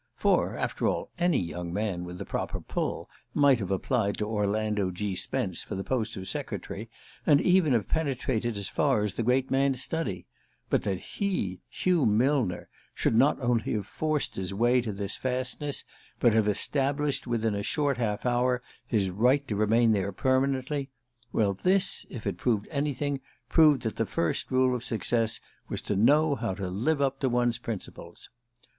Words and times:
For, 0.15 0.57
after 0.57 0.87
all, 0.87 1.11
any 1.19 1.37
young 1.37 1.71
man 1.71 2.05
with 2.05 2.17
the 2.17 2.25
proper 2.25 2.59
"pull" 2.59 3.07
might 3.35 3.59
have 3.59 3.69
applied 3.69 4.17
to 4.17 4.27
Orlando 4.27 4.89
G. 4.89 5.15
Spence 5.15 5.61
for 5.61 5.75
the 5.75 5.83
post 5.83 6.17
of 6.17 6.27
secretary, 6.27 6.89
and 7.23 7.39
even 7.39 7.73
have 7.73 7.87
penetrated 7.87 8.57
as 8.57 8.67
far 8.67 9.03
as 9.03 9.13
the 9.15 9.21
great 9.21 9.51
man's 9.51 9.79
study; 9.79 10.25
but 10.71 10.81
that 10.81 10.97
he, 10.97 11.61
Hugh 11.69 12.07
Millner, 12.07 12.67
should 12.95 13.13
not 13.13 13.39
only 13.41 13.73
have 13.73 13.85
forced 13.85 14.37
his 14.37 14.55
way 14.55 14.81
to 14.81 14.91
this 14.91 15.17
fastness, 15.17 15.85
but 16.19 16.33
have 16.33 16.47
established, 16.47 17.27
within 17.27 17.53
a 17.53 17.61
short 17.61 17.97
half 17.97 18.25
hour, 18.25 18.63
his 18.87 19.11
right 19.11 19.47
to 19.47 19.55
remain 19.55 19.91
there 19.91 20.11
permanently: 20.11 20.89
well, 21.31 21.53
this, 21.53 22.07
if 22.09 22.25
it 22.25 22.37
proved 22.37 22.67
anything, 22.71 23.21
proved 23.49 23.83
that 23.83 23.97
the 23.97 24.07
first 24.07 24.49
rule 24.49 24.73
of 24.75 24.83
success 24.83 25.39
was 25.69 25.79
to 25.83 25.95
know 25.95 26.33
how 26.33 26.55
to 26.55 26.71
live 26.71 27.03
up 27.03 27.19
to 27.19 27.29
one's 27.29 27.59
principles. 27.59 28.31